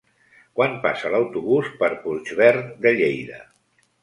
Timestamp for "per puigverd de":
1.83-2.95